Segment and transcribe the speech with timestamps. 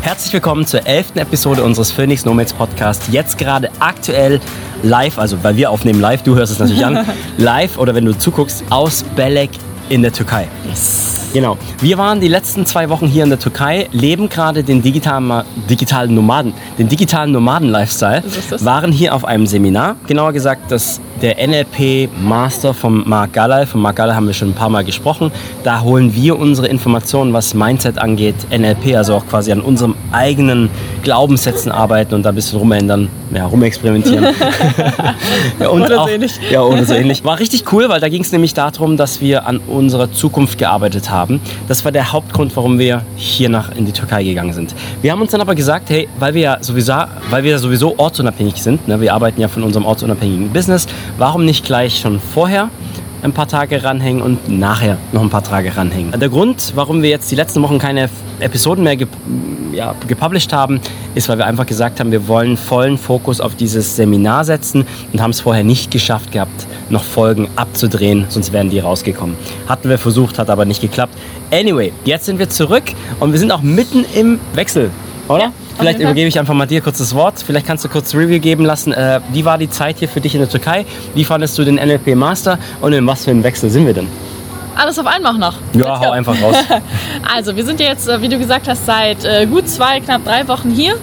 [0.00, 3.08] Herzlich willkommen zur elften Episode unseres Phoenix Nomads Podcast.
[3.10, 4.40] Jetzt gerade aktuell
[4.82, 7.04] live, also weil wir aufnehmen live, du hörst es natürlich an,
[7.36, 9.50] live oder wenn du zuguckst, aus Belek
[9.88, 10.46] in der Türkei.
[10.68, 11.17] Yes.
[11.32, 11.58] Genau.
[11.80, 16.14] Wir waren die letzten zwei Wochen hier in der Türkei, leben gerade den digitalen, digitalen
[16.14, 18.22] Nomaden, den digitalen Nomaden-Lifestyle,
[18.60, 19.96] waren hier auf einem Seminar.
[20.06, 23.66] Genauer gesagt, das der NLP Master von Mark Galal.
[23.66, 25.32] Von Mark Galal haben wir schon ein paar Mal gesprochen.
[25.64, 30.70] Da holen wir unsere Informationen, was Mindset angeht, NLP, also auch quasi an unserem eigenen
[31.02, 34.24] Glaubenssätzen arbeiten und da ein bisschen rumändern, ja, rumexperimentieren.
[35.60, 36.38] ja, und Oder so auch, ähnlich.
[36.50, 37.24] Ja, oder so ähnlich.
[37.24, 41.10] War richtig cool, weil da ging es nämlich darum, dass wir an unserer Zukunft gearbeitet
[41.10, 41.40] haben.
[41.68, 44.74] Das war der Hauptgrund, warum wir hier nach in die Türkei gegangen sind.
[45.02, 46.94] Wir haben uns dann aber gesagt, hey, weil wir ja sowieso,
[47.30, 50.86] weil wir sowieso ortsunabhängig sind, ne, wir arbeiten ja von unserem ortsunabhängigen Business,
[51.18, 52.70] warum nicht gleich schon vorher
[53.22, 56.18] ein paar Tage ranhängen und nachher noch ein paar Tage ranhängen.
[56.18, 58.08] Der Grund, warum wir jetzt die letzten Wochen keine
[58.40, 59.08] Episoden mehr gep
[59.72, 60.80] ja, gepublished haben,
[61.14, 65.20] ist, weil wir einfach gesagt haben, wir wollen vollen Fokus auf dieses Seminar setzen und
[65.20, 69.36] haben es vorher nicht geschafft gehabt, noch Folgen abzudrehen, sonst wären die rausgekommen.
[69.68, 71.14] Hatten wir versucht, hat aber nicht geklappt.
[71.52, 72.84] Anyway, jetzt sind wir zurück
[73.20, 74.90] und wir sind auch mitten im Wechsel,
[75.28, 75.44] oder?
[75.44, 77.34] Ja, Vielleicht übergebe ich einfach mal dir kurz das Wort.
[77.44, 78.92] Vielleicht kannst du kurz Review geben lassen.
[78.92, 80.84] Äh, wie war die Zeit hier für dich in der Türkei?
[81.14, 84.08] Wie fandest du den NLP Master und in was für einem Wechsel sind wir denn?
[84.76, 85.54] Alles auf einmal noch.
[85.74, 86.56] Ja, hau einfach raus.
[87.34, 90.46] Also, wir sind jetzt, äh, wie du gesagt hast, seit äh, gut zwei, knapp drei
[90.48, 90.94] Wochen hier.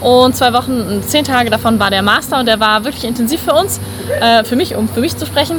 [0.00, 3.54] Und zwei Wochen, zehn Tage davon war der Master und der war wirklich intensiv für
[3.54, 3.80] uns,
[4.20, 5.58] äh, für mich, um für mich zu sprechen.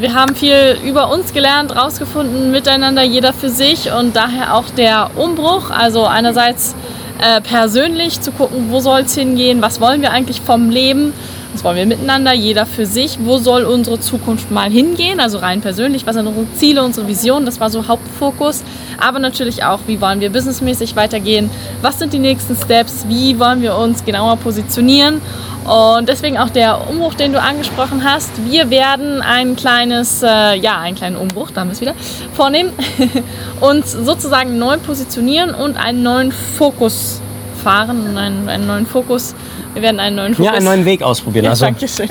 [0.00, 5.12] Wir haben viel über uns gelernt, rausgefunden, miteinander, jeder für sich und daher auch der
[5.14, 5.70] Umbruch.
[5.70, 6.74] Also einerseits
[7.20, 11.12] äh, persönlich zu gucken, wo soll es hingehen, was wollen wir eigentlich vom Leben,
[11.52, 15.60] was wollen wir miteinander, jeder für sich, wo soll unsere Zukunft mal hingehen, also rein
[15.60, 18.62] persönlich, was sind unsere Ziele, unsere Visionen, das war so Hauptfokus,
[18.98, 21.50] aber natürlich auch, wie wollen wir businessmäßig weitergehen,
[21.82, 25.20] was sind die nächsten Steps, wie wollen wir uns genauer positionieren
[25.68, 28.30] und deswegen auch der Umbruch, den du angesprochen hast.
[28.48, 31.94] Wir werden ein kleines, äh, ja, einen kleinen Umbruch, da haben wir es wieder,
[32.34, 32.72] vornehmen,
[33.60, 37.20] uns sozusagen neu positionieren und einen neuen Fokus
[37.62, 39.34] fahren, und einen, einen neuen Fokus.
[39.74, 40.46] Wir werden einen neuen Fokus.
[40.46, 41.44] Ja, einen neuen Weg ausprobieren.
[41.44, 42.08] Ja, Also, Dankeschön.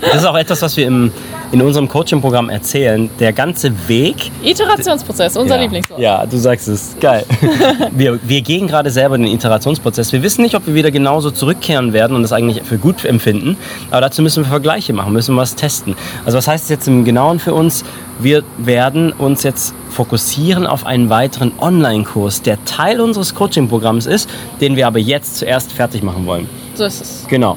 [0.00, 1.10] das ist auch etwas, was wir im,
[1.54, 3.08] in unserem Coaching-Programm erzählen.
[3.20, 5.62] Der ganze Weg Iterationsprozess, unser ja.
[5.62, 6.00] Lieblingswort.
[6.00, 6.96] Ja, du sagst es.
[7.00, 7.24] Geil.
[7.92, 10.12] wir, wir gehen gerade selber den Iterationsprozess.
[10.12, 13.56] Wir wissen nicht, ob wir wieder genauso zurückkehren werden und das eigentlich für gut empfinden.
[13.92, 15.94] Aber dazu müssen wir Vergleiche machen, müssen was testen.
[16.24, 17.84] Also was heißt es jetzt im Genauen für uns?
[18.18, 24.28] Wir werden uns jetzt fokussieren auf einen weiteren Online-Kurs, der Teil unseres Coaching-Programms ist,
[24.60, 26.48] den wir aber jetzt zuerst fertig machen wollen.
[26.74, 27.26] So ist es.
[27.28, 27.56] Genau.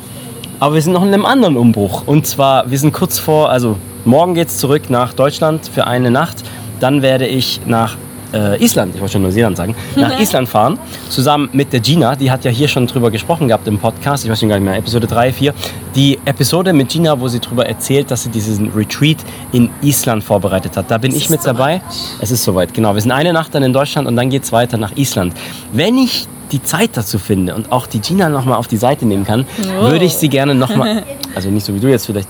[0.60, 2.04] Aber wir sind noch in einem anderen Umbruch.
[2.08, 6.10] Und zwar, wir sind kurz vor, also morgen geht es zurück nach Deutschland für eine
[6.10, 6.38] Nacht.
[6.80, 7.96] Dann werde ich nach
[8.34, 10.80] äh, Island, ich wollte schon Neuseeland sagen, nach Island fahren.
[11.10, 14.32] Zusammen mit der Gina, die hat ja hier schon drüber gesprochen gehabt im Podcast, ich
[14.32, 15.54] weiß schon gar nicht mehr, Episode 3, 4.
[15.96, 19.18] Die Episode mit Gina, wo sie drüber erzählt, dass sie diesen Retreat
[19.54, 20.92] in Island vorbereitet hat.
[20.92, 21.82] Da bin ich ist mit dabei.
[22.20, 22.94] Es ist soweit, genau.
[22.94, 25.34] Wir sind eine Nacht dann in Deutschland und dann geht es weiter nach Island.
[25.72, 29.26] Wenn ich die Zeit dazu finde und auch die Gina nochmal auf die Seite nehmen
[29.26, 29.46] kann,
[29.80, 29.84] Oh.
[29.92, 31.04] würde ich sie gerne nochmal,
[31.36, 32.28] also nicht so wie du jetzt vielleicht,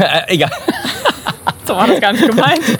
[0.28, 0.50] egal.
[1.68, 2.60] So war das gar nicht gemeint.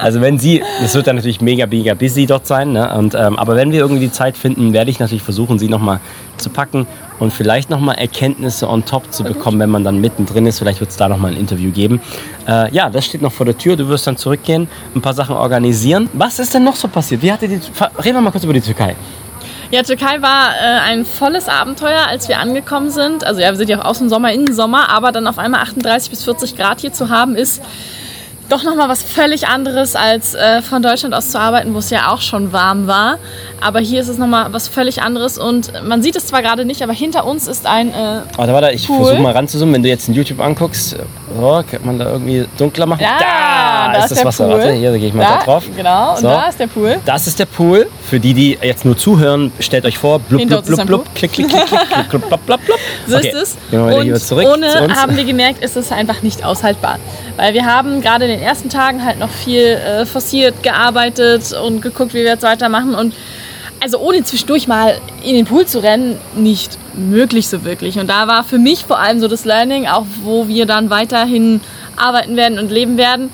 [0.00, 2.92] Also wenn sie, es wird dann natürlich mega, mega busy dort sein, ne?
[2.96, 6.00] und, ähm, aber wenn wir irgendwie die Zeit finden, werde ich natürlich versuchen, sie nochmal
[6.36, 6.86] zu packen
[7.18, 10.60] und vielleicht nochmal Erkenntnisse on top zu bekommen, wenn man dann mittendrin ist.
[10.60, 12.00] Vielleicht wird es da nochmal ein Interview geben.
[12.46, 13.76] Äh, ja, das steht noch vor der Tür.
[13.76, 16.08] Du wirst dann zurückgehen, ein paar Sachen organisieren.
[16.12, 17.22] Was ist denn noch so passiert?
[17.22, 17.60] Wie hatte die,
[18.02, 18.94] reden wir mal kurz über die Türkei.
[19.70, 23.24] Ja, Türkei war äh, ein volles Abenteuer, als wir angekommen sind.
[23.24, 25.38] Also ja, wir sind ja auch aus dem Sommer in den Sommer, aber dann auf
[25.38, 27.62] einmal 38 bis 40 Grad hier zu haben, ist
[28.48, 32.10] doch nochmal was völlig anderes, als äh, von Deutschland aus zu arbeiten, wo es ja
[32.12, 33.18] auch schon warm war.
[33.60, 36.82] Aber hier ist es nochmal was völlig anderes und man sieht es zwar gerade nicht,
[36.82, 37.90] aber hinter uns ist ein...
[37.90, 39.74] Äh, Warte, warte, ich versuche mal ranzuzoomen.
[39.74, 40.96] Wenn du jetzt in YouTube anguckst,
[41.36, 43.00] so, kann man da irgendwie dunkler machen?
[43.02, 43.18] ja,
[43.92, 44.44] da, ist das der Wasser.
[44.46, 44.58] Pool.
[44.58, 45.64] Warte, hier gehe ich mal da, da drauf.
[45.76, 46.28] Genau, und So.
[46.28, 46.96] da ist der Pool.
[47.04, 47.86] Das ist der Pool.
[48.08, 51.32] Für die, die jetzt nur zuhören, stellt euch vor, blub, blub, ist blub, blub, klick,
[51.32, 52.78] klick, klick, klick, klick, blub, blub, blub, blub.
[53.06, 53.56] So Okay, ist es.
[53.70, 54.94] Gehen wir wieder Und zurück zu ohne uns.
[54.94, 56.98] haben wir gemerkt, ist es einfach nicht aushaltbar.
[57.38, 61.80] Weil wir haben gerade in den ersten Tagen halt noch viel äh, forciert gearbeitet und
[61.80, 62.96] geguckt, wie wir jetzt weitermachen.
[62.96, 63.14] Und
[63.80, 67.96] also ohne zwischendurch mal in den Pool zu rennen, nicht möglich so wirklich.
[67.96, 71.60] Und da war für mich vor allem so das Learning, auch wo wir dann weiterhin
[71.96, 73.30] arbeiten werden und leben werden.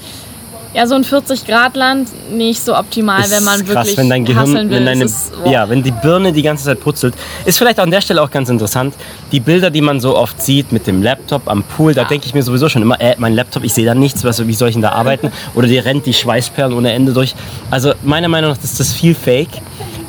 [0.74, 4.54] Ja, so ein 40-Grad-Land nicht so optimal, Ist wenn man krass, wirklich wenn dein Gehirn,
[4.54, 4.70] will.
[4.70, 5.48] wenn deine, ist, boah.
[5.48, 7.14] ja, wenn die Birne die ganze Zeit putzelt.
[7.44, 8.92] Ist vielleicht an der Stelle auch ganz interessant.
[9.30, 12.34] Die Bilder, die man so oft sieht mit dem Laptop am Pool, da denke ich
[12.34, 14.74] mir sowieso schon immer, äh, mein Laptop, ich sehe da nichts, was, wie soll ich
[14.74, 15.30] denn da arbeiten?
[15.54, 17.36] Oder dir rennt die Schweißperlen ohne Ende durch.
[17.70, 19.50] Also meiner Meinung nach ist das viel Fake.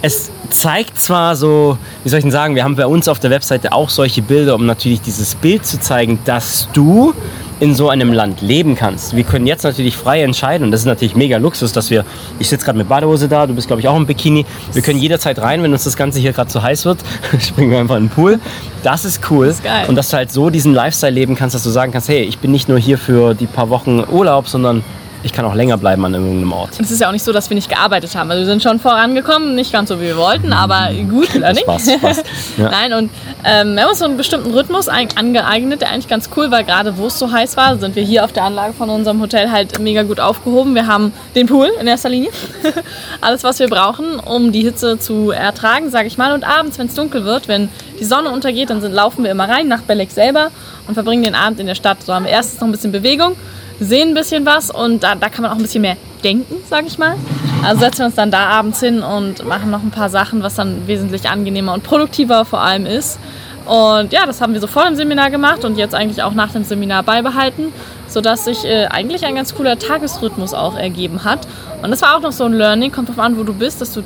[0.01, 3.29] Es zeigt zwar so, wie soll ich denn sagen, wir haben bei uns auf der
[3.29, 7.13] Webseite auch solche Bilder, um natürlich dieses Bild zu zeigen, dass du
[7.59, 9.15] in so einem Land leben kannst.
[9.15, 12.05] Wir können jetzt natürlich frei entscheiden und das ist natürlich mega Luxus, dass wir,
[12.39, 14.99] ich sitze gerade mit Badehose da, du bist glaube ich auch im Bikini, wir können
[14.99, 16.99] jederzeit rein, wenn uns das Ganze hier gerade zu heiß wird,
[17.39, 18.39] springen wir einfach in den Pool.
[18.83, 19.47] Das ist cool.
[19.47, 19.89] Das ist.
[19.89, 22.39] Und dass du halt so diesen Lifestyle leben kannst, dass du sagen kannst, hey, ich
[22.39, 24.83] bin nicht nur hier für die paar Wochen Urlaub, sondern
[25.25, 26.77] ich kann auch länger bleiben an irgendeinem Ort.
[26.77, 28.29] Und es ist ja auch nicht so, dass wir nicht gearbeitet haben.
[28.29, 31.63] Also wir sind schon vorangekommen, nicht ganz so wie wir wollten, aber gut, Learning.
[31.63, 32.23] Spaß, Spaß.
[32.57, 32.69] Ja.
[32.69, 33.09] Nein, und
[33.43, 36.63] ähm, wir haben uns so einen bestimmten Rhythmus angeeignet, der eigentlich ganz cool war.
[36.63, 39.51] Gerade wo es so heiß war, sind wir hier auf der Anlage von unserem Hotel
[39.51, 40.75] halt mega gut aufgehoben.
[40.75, 42.29] Wir haben den Pool in erster Linie.
[43.21, 46.33] Alles, was wir brauchen, um die Hitze zu ertragen, sage ich mal.
[46.33, 47.69] Und abends, wenn es dunkel wird, wenn
[47.99, 50.51] die Sonne untergeht, dann sind, laufen wir immer rein nach Belek selber
[50.87, 52.03] und verbringen den Abend in der Stadt.
[52.03, 53.35] So haben wir erstens noch ein bisschen Bewegung,
[53.79, 56.87] sehen ein bisschen was und da, da kann man auch ein bisschen mehr denken, sage
[56.87, 57.15] ich mal.
[57.63, 60.55] Also setzen wir uns dann da abends hin und machen noch ein paar Sachen, was
[60.55, 63.19] dann wesentlich angenehmer und produktiver vor allem ist.
[63.65, 66.51] Und ja, das haben wir so vor dem Seminar gemacht und jetzt eigentlich auch nach
[66.51, 67.73] dem Seminar beibehalten,
[68.07, 71.47] sodass sich äh, eigentlich ein ganz cooler Tagesrhythmus auch ergeben hat.
[71.81, 73.93] Und das war auch noch so ein Learning, kommt drauf an, wo du bist, dass
[73.93, 74.03] du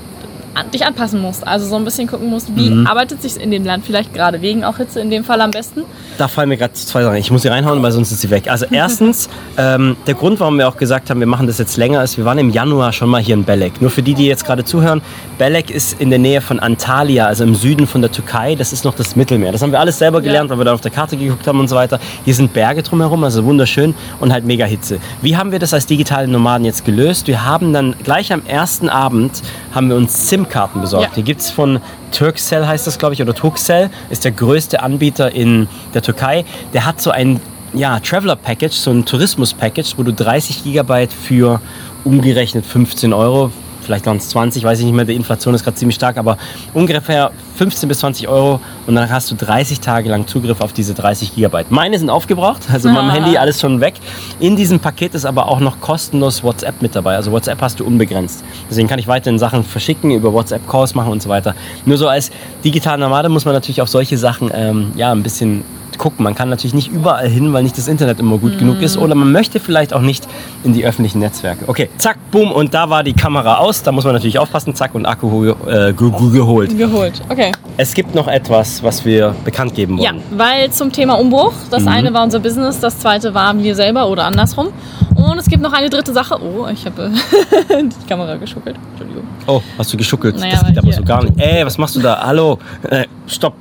[0.59, 1.45] an, dich anpassen musst.
[1.45, 4.63] Also so ein bisschen gucken musst, wie arbeitet sich in dem Land vielleicht gerade wegen
[4.63, 5.83] auch Hitze in dem Fall am besten.
[6.17, 7.17] Da fallen mir gerade zwei Sachen.
[7.17, 8.49] Ich muss sie reinhauen, weil sonst ist sie weg.
[8.49, 12.03] Also erstens, ähm, der Grund, warum wir auch gesagt haben, wir machen das jetzt länger,
[12.03, 13.81] ist, wir waren im Januar schon mal hier in Belek.
[13.81, 15.01] Nur für die, die jetzt gerade zuhören,
[15.37, 18.55] Belek ist in der Nähe von Antalya, also im Süden von der Türkei.
[18.55, 19.51] Das ist noch das Mittelmeer.
[19.51, 21.67] Das haben wir alles selber gelernt, weil wir da auf der Karte geguckt haben und
[21.67, 21.99] so weiter.
[22.25, 24.99] Hier sind Berge drumherum, also wunderschön und halt mega Hitze.
[25.21, 27.27] Wie haben wir das als digitale Nomaden jetzt gelöst?
[27.27, 29.41] Wir haben dann gleich am ersten Abend
[29.73, 31.09] haben wir uns SIM-Karten besorgt.
[31.09, 31.15] Ja.
[31.15, 31.79] Hier gibt es von
[32.11, 36.45] Turkcell heißt das, glaube ich, oder Turkcell ist der größte Anbieter in der Türkei.
[36.73, 37.39] Der hat so ein
[37.73, 41.61] ja, Traveler-Package, so ein Tourismus-Package, wo du 30 Gigabyte für
[42.03, 43.51] umgerechnet 15 Euro,
[43.89, 46.37] vielleicht waren es 20, weiß ich nicht mehr, die Inflation ist gerade ziemlich stark, aber
[46.75, 50.93] ungefähr 15 bis 20 Euro und dann hast du 30 Tage lang Zugriff auf diese
[50.93, 51.71] 30 Gigabyte.
[51.71, 53.13] Meine sind aufgebraucht, also mein Ah.
[53.13, 53.95] Handy alles schon weg.
[54.39, 57.15] In diesem Paket ist aber auch noch kostenlos WhatsApp mit dabei.
[57.15, 58.43] Also WhatsApp hast du unbegrenzt.
[58.69, 61.55] Deswegen kann ich weiterhin Sachen verschicken, über WhatsApp Calls machen und so weiter.
[61.85, 62.29] Nur so als
[62.63, 65.63] digitaler Nomade muss man natürlich auf solche Sachen ähm, ja, ein bisschen
[65.99, 66.23] gucken.
[66.23, 68.97] Man kann natürlich nicht überall hin, weil nicht das Internet immer gut genug ist.
[68.97, 70.27] Oder man möchte vielleicht auch nicht
[70.63, 71.65] in die öffentlichen Netzwerke.
[71.67, 72.51] Okay, zack, boom.
[72.51, 73.83] Und da war die Kamera aus.
[73.83, 74.73] Da muss man natürlich aufpassen.
[74.73, 76.75] Zack und Akku äh, ge- ge- geholt.
[76.75, 77.21] Geholt.
[77.29, 77.51] Okay.
[77.77, 80.23] Es gibt noch etwas, was wir bekannt geben Ja, wollen.
[80.31, 84.25] weil zum Thema Umbruch, das eine war unser Business, das zweite waren wir selber oder
[84.25, 84.69] andersrum.
[85.15, 86.35] Und es gibt noch eine dritte Sache.
[86.41, 87.11] Oh, ich habe
[87.69, 88.77] die Kamera geschuckelt.
[88.91, 89.23] Entschuldigung.
[89.47, 90.37] Oh, hast du geschuckelt?
[90.39, 91.33] Naja, das geht aber so gar nicht.
[91.37, 92.21] Ey, was machst du da?
[92.25, 92.57] Hallo,
[92.89, 93.53] äh, stopp.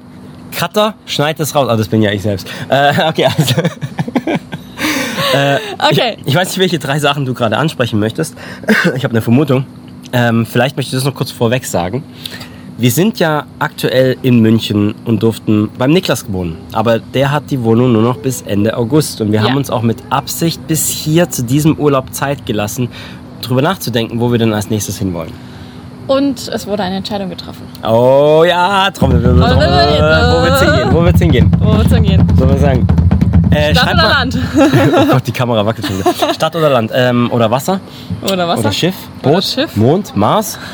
[0.58, 1.69] Cutter, schneid das raus.
[1.69, 2.49] Ah, das bin ja ich selbst.
[2.69, 3.55] Äh, okay, also.
[5.90, 6.16] Okay.
[6.25, 8.34] Ich weiß nicht, welche drei Sachen du gerade ansprechen möchtest.
[8.96, 9.66] Ich habe eine Vermutung.
[10.12, 12.02] Ähm, vielleicht möchte ich das noch kurz vorweg sagen.
[12.78, 16.56] Wir sind ja aktuell in München und durften beim Niklas wohnen.
[16.72, 19.20] Aber der hat die Wohnung nur noch bis Ende August.
[19.20, 19.46] Und wir Ja.
[19.46, 22.88] haben uns auch mit Absicht bis hier zu diesem Urlaub Zeit gelassen,
[23.43, 25.32] darüber nachzudenken, wo wir denn als nächstes hinwollen.
[26.08, 27.62] Und es wurde eine Entscheidung getroffen.
[27.87, 29.40] Oh ja, Trommelwirbel.
[29.40, 30.32] Trommelwirbel.
[30.32, 30.93] Wo wird's hingehen?
[30.93, 31.52] Wo wird's hingehen?
[31.60, 32.26] Wo wird's hingehen?
[32.37, 32.87] Sollen wir sagen?
[33.50, 34.38] Äh, Stadt oder mal- Land?
[34.98, 36.12] Oh Gott, die Kamera wackelt schon wieder.
[36.34, 36.90] Stadt oder Land?
[36.94, 37.80] Ähm, oder Wasser?
[38.22, 38.60] Oder Wasser?
[38.60, 38.94] Oder Schiff?
[39.22, 39.44] Oder Boot?
[39.44, 39.76] Schiff?
[39.76, 40.16] Mond?
[40.16, 40.58] Mars?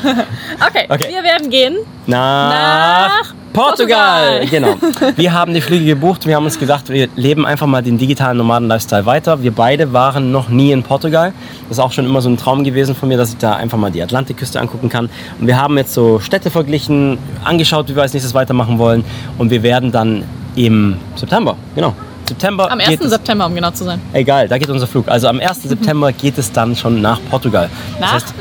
[0.67, 0.85] Okay.
[0.89, 1.07] Okay.
[1.09, 1.75] wir werden gehen.
[2.07, 4.39] Nach, Nach Portugal.
[4.41, 4.47] Portugal.
[4.47, 4.75] Genau.
[5.15, 6.25] Wir haben die Flüge gebucht.
[6.25, 9.41] Wir haben uns gedacht, wir leben einfach mal den digitalen Nomaden-Lifestyle weiter.
[9.43, 11.33] Wir beide waren noch nie in Portugal.
[11.67, 13.77] Das ist auch schon immer so ein Traum gewesen von mir, dass ich da einfach
[13.77, 15.09] mal die Atlantikküste angucken kann.
[15.39, 19.03] Und wir haben jetzt so Städte verglichen, angeschaut, wie wir als nächstes weitermachen wollen.
[19.37, 20.23] Und wir werden dann
[20.55, 21.93] im September, genau.
[22.27, 23.01] September Am geht 1.
[23.01, 24.01] es- September, um genau zu sein.
[24.13, 25.07] Egal, da geht unser Flug.
[25.07, 25.63] Also am 1.
[25.69, 27.69] September geht es dann schon nach Portugal.
[27.99, 28.33] Nach Das heißt,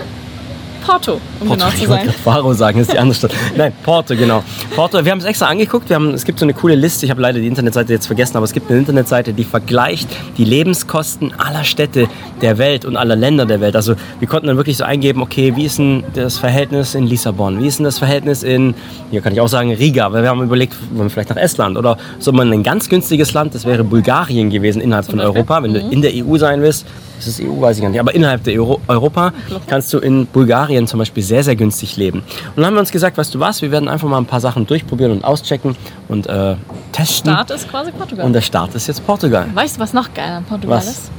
[0.87, 2.05] Porto, um Porto, genau zu ich sein.
[2.05, 3.33] gerade Faro sagen, ist die andere Stadt.
[3.57, 4.43] Nein, Porto, genau.
[4.75, 5.89] Porto, wir haben es extra angeguckt.
[5.89, 7.07] Wir haben, es gibt so eine coole Liste.
[7.07, 10.45] Ich habe leider die Internetseite jetzt vergessen, aber es gibt eine Internetseite, die vergleicht die
[10.45, 12.07] Lebenskosten aller Städte
[12.43, 13.77] der Welt und aller Länder der Welt.
[13.77, 17.63] Also wir konnten dann wirklich so eingeben, okay, wie ist denn das Verhältnis in Lissabon?
[17.63, 18.75] Wie ist denn das Verhältnis in,
[19.11, 20.13] hier kann ich auch sagen, Riga?
[20.13, 23.33] Weil wir haben überlegt, wollen wir vielleicht nach Estland oder so mal ein ganz günstiges
[23.33, 25.35] Land, das wäre Bulgarien gewesen innerhalb von Beispiel?
[25.37, 25.63] Europa.
[25.63, 28.15] Wenn du in der EU sein willst, das ist EU, weiß ich gar nicht, aber
[28.15, 29.33] innerhalb der Euro Europa
[29.67, 32.19] kannst du in Bulgarien zum Beispiel sehr, sehr günstig leben.
[32.21, 34.41] Und dann haben wir uns gesagt, weißt du was, wir werden einfach mal ein paar
[34.41, 35.77] Sachen durchprobieren und auschecken
[36.09, 36.57] und äh,
[36.93, 37.33] testen.
[37.33, 38.27] Start ist quasi Portugal.
[38.27, 39.47] Und der Start ist jetzt Portugal.
[39.55, 40.87] weißt du, was noch geil an Portugal Was?
[40.89, 41.11] ist?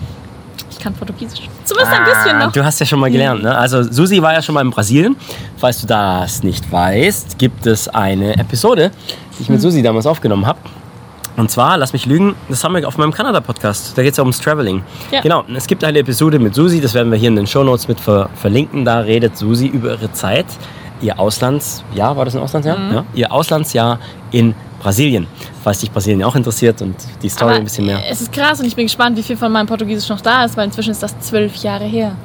[0.72, 1.48] Ich kann Portugiesisch.
[1.64, 2.52] Zumindest ein bisschen Ah, noch.
[2.52, 3.58] Du hast ja schon mal gelernt, ne?
[3.58, 5.16] Also Susi war ja schon mal in Brasilien.
[5.58, 8.92] Falls du das nicht weißt, gibt es eine Episode,
[9.38, 10.60] die ich mit Susi damals aufgenommen habe.
[11.38, 13.98] Und zwar, lass mich lügen, das haben wir auf meinem Kanada-Podcast.
[13.98, 14.84] Da geht es ja ums Traveling.
[15.12, 15.22] Ja.
[15.22, 18.00] Genau, es gibt eine Episode mit Susi, das werden wir hier in den Shownotes mit
[18.00, 18.86] ver verlinken.
[18.86, 20.46] Da redet Susi über ihre Zeit
[21.02, 22.78] ihr Auslandsjahr, war das ein Auslandsjahr?
[22.94, 24.00] Ja, ihr Auslandsjahr
[24.32, 25.28] in Brasilien.
[25.64, 28.00] Falls dich Brasilien auch interessiert und die Story Aber ein bisschen mehr.
[28.10, 30.56] Es ist krass und ich bin gespannt, wie viel von meinem Portugiesisch noch da ist,
[30.58, 32.16] weil inzwischen ist das zwölf Jahre her.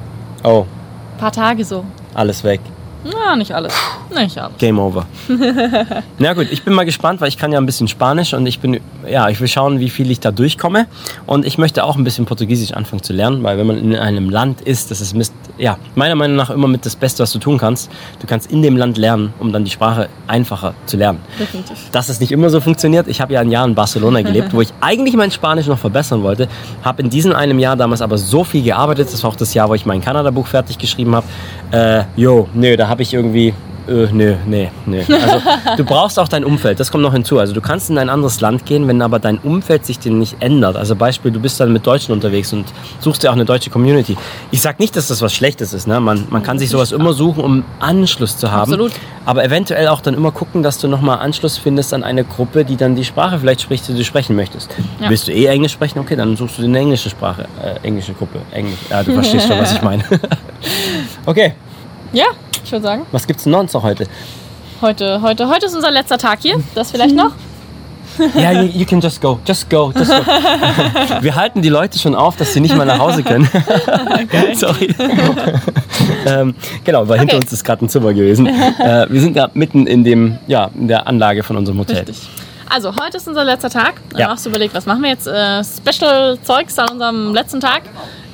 [0.43, 0.65] Oh,
[1.13, 1.83] Ein paar Tage so.
[2.13, 2.61] alles weg.
[3.03, 3.73] Ja, nicht alles.
[4.13, 4.57] Nicht alles.
[4.57, 5.05] Game over.
[6.19, 8.59] Na gut, ich bin mal gespannt, weil ich kann ja ein bisschen Spanisch und ich
[8.59, 8.79] bin,
[9.09, 10.85] ja, ich will schauen, wie viel ich da durchkomme.
[11.25, 14.29] Und ich möchte auch ein bisschen Portugiesisch anfangen zu lernen, weil wenn man in einem
[14.29, 17.39] Land ist, das ist Mist, ja, meiner Meinung nach immer mit das Beste, was du
[17.39, 17.89] tun kannst.
[18.19, 21.19] Du kannst in dem Land lernen, um dann die Sprache einfacher zu lernen.
[21.39, 21.89] Definitiv.
[21.91, 23.07] Dass es nicht immer so funktioniert.
[23.07, 26.21] Ich habe ja ein Jahr in Barcelona gelebt, wo ich eigentlich mein Spanisch noch verbessern
[26.21, 26.47] wollte.
[26.83, 29.11] Habe in diesem einem Jahr damals aber so viel gearbeitet.
[29.11, 31.25] Das war auch das Jahr, wo ich mein Kanada-Buch fertig geschrieben habe.
[31.71, 32.03] Äh,
[32.53, 33.53] nö, da habe ich irgendwie.
[33.87, 35.03] Äh, nö, nee, nee.
[35.09, 35.41] Also,
[35.75, 37.39] du brauchst auch dein Umfeld, das kommt noch hinzu.
[37.39, 40.35] Also du kannst in ein anderes Land gehen, wenn aber dein Umfeld sich denn nicht
[40.39, 40.75] ändert.
[40.77, 42.65] Also Beispiel, du bist dann mit Deutschen unterwegs und
[42.99, 44.15] suchst dir auch eine deutsche Community.
[44.51, 45.87] Ich sag nicht, dass das was Schlechtes ist.
[45.87, 45.99] Ne?
[45.99, 48.71] Man, man kann sich sowas immer suchen, um Anschluss zu haben.
[48.71, 48.91] Absolut.
[49.25, 52.75] Aber eventuell auch dann immer gucken, dass du nochmal Anschluss findest an eine Gruppe, die
[52.75, 54.69] dann die Sprache vielleicht spricht, die du sprechen möchtest.
[54.99, 55.09] Ja.
[55.09, 55.97] Willst du eh Englisch sprechen?
[55.99, 58.39] Okay, dann suchst du dir eine englische Sprache, äh, englische Gruppe.
[58.51, 58.79] Englisch.
[58.91, 60.03] Ja, du verstehst schon, was ich meine.
[61.25, 61.53] okay,
[62.13, 62.25] Ja,
[62.63, 63.05] ich würde sagen.
[63.11, 64.07] was gibt's denn sonst noch heute?
[64.81, 66.55] Heute, heute, heute ist unser letzter Tag hier.
[66.75, 67.31] Das vielleicht noch?
[68.35, 70.17] Ja, you, you can just go, just go, just go.
[71.21, 73.47] Wir halten die Leute schon auf, dass sie nicht mal nach Hause können.
[74.55, 74.93] Sorry.
[76.25, 76.53] ähm,
[76.83, 77.43] genau, weil hinter Okay.
[77.45, 78.47] uns ist gerade ein Zimmer gewesen.
[78.79, 81.97] Äh, wir sind gerade mitten in dem, ja, in der Anlage von unserem Hotel.
[81.99, 82.27] Richtig.
[82.69, 83.95] Also, heute ist unser letzter Tag.
[84.11, 84.29] Dann Ja.
[84.29, 85.27] hast du überlegt, was machen wir jetzt?
[85.27, 87.83] Äh, Special Zeugs an unserem letzten Tag.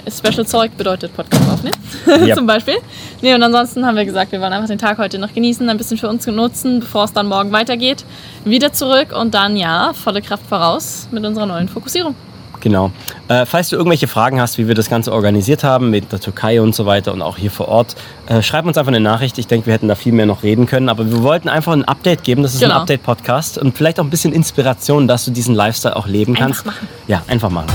[0.09, 1.75] Special Zeug bedeutet Podcast aufnehmen,
[2.27, 2.35] Ja.
[2.35, 2.75] zum Beispiel.
[3.21, 5.77] Nee, und ansonsten haben wir gesagt, wir wollen einfach den Tag heute noch genießen, ein
[5.77, 8.05] bisschen für uns nutzen, bevor es dann morgen weitergeht.
[8.45, 12.15] Wieder zurück und dann, ja, volle Kraft voraus mit unserer neuen Fokussierung.
[12.59, 12.91] Genau.
[13.27, 16.59] Äh, falls du irgendwelche Fragen hast, wie wir das Ganze organisiert haben mit der Türkei
[16.59, 17.95] und so weiter und auch hier vor Ort,
[18.27, 19.37] äh, schreib uns einfach eine Nachricht.
[19.37, 21.85] Ich denke, wir hätten da viel mehr noch reden können, aber wir wollten einfach ein
[21.85, 22.41] Update geben.
[22.41, 22.81] Das ist ein Genau.
[22.81, 26.61] Update-Podcast und vielleicht auch ein bisschen Inspiration, dass du diesen Lifestyle auch leben kannst.
[26.65, 26.87] Einfach machen.
[27.07, 27.67] Ja, einfach machen.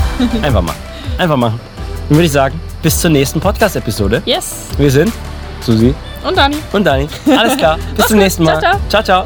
[0.43, 0.77] Einfach machen.
[1.17, 1.59] Einfach machen.
[2.09, 4.21] Dann würde ich sagen, bis zur nächsten Podcast-Episode.
[4.25, 4.67] Yes.
[4.77, 5.11] Wir sind
[5.61, 5.93] Susi
[6.27, 6.57] Und Dani.
[6.73, 7.07] und Dani.
[7.37, 7.77] Alles klar.
[7.95, 8.59] Bis zum nächsten Mal.
[8.59, 9.03] Ciao, ciao.
[9.03, 9.25] ciao.